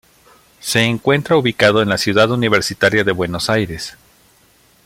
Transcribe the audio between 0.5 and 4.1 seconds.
Se encuentra ubicado en la Ciudad Universitaria de Buenos Aires.